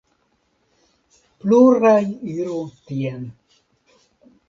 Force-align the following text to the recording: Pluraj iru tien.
Pluraj 1.45 2.01
iru 2.35 2.59
tien. 2.91 3.33